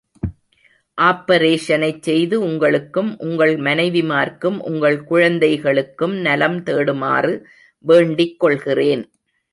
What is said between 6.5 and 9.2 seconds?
தேடுமாறு வேண்டிக்கொள்கிறேன்.